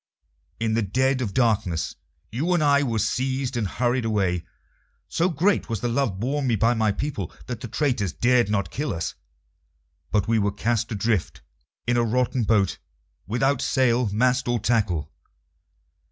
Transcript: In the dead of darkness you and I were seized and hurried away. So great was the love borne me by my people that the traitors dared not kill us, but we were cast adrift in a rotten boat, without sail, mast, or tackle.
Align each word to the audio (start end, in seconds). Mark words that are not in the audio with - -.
In 0.59 0.73
the 0.73 0.81
dead 0.81 1.21
of 1.21 1.31
darkness 1.31 1.95
you 2.31 2.55
and 2.55 2.63
I 2.63 2.81
were 2.81 2.97
seized 2.97 3.55
and 3.55 3.67
hurried 3.67 4.03
away. 4.03 4.43
So 5.07 5.29
great 5.29 5.69
was 5.69 5.79
the 5.81 5.87
love 5.89 6.19
borne 6.19 6.47
me 6.47 6.55
by 6.55 6.73
my 6.73 6.91
people 6.91 7.31
that 7.45 7.61
the 7.61 7.67
traitors 7.67 8.11
dared 8.11 8.49
not 8.49 8.71
kill 8.71 8.95
us, 8.95 9.13
but 10.09 10.27
we 10.27 10.39
were 10.39 10.53
cast 10.53 10.91
adrift 10.91 11.43
in 11.85 11.97
a 11.97 12.03
rotten 12.03 12.45
boat, 12.45 12.79
without 13.27 13.61
sail, 13.61 14.09
mast, 14.11 14.47
or 14.47 14.57
tackle. 14.59 15.11